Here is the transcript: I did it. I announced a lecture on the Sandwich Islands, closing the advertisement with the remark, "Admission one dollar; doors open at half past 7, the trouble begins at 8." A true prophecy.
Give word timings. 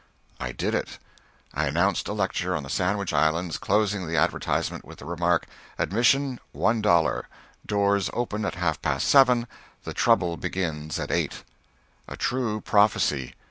I 0.39 0.51
did 0.51 0.73
it. 0.73 0.97
I 1.53 1.67
announced 1.67 2.07
a 2.07 2.13
lecture 2.13 2.55
on 2.55 2.63
the 2.63 2.71
Sandwich 2.71 3.13
Islands, 3.13 3.59
closing 3.59 4.07
the 4.07 4.17
advertisement 4.17 4.83
with 4.83 4.97
the 4.97 5.05
remark, 5.05 5.45
"Admission 5.77 6.39
one 6.53 6.81
dollar; 6.81 7.27
doors 7.67 8.09
open 8.11 8.43
at 8.43 8.55
half 8.55 8.81
past 8.81 9.07
7, 9.07 9.45
the 9.83 9.93
trouble 9.93 10.37
begins 10.37 10.97
at 10.97 11.11
8." 11.11 11.43
A 12.07 12.17
true 12.17 12.61
prophecy. 12.61 13.35